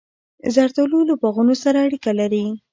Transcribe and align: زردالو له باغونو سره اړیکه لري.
زردالو 0.55 0.99
له 1.09 1.15
باغونو 1.21 1.55
سره 1.63 1.77
اړیکه 1.85 2.11
لري. 2.19 2.45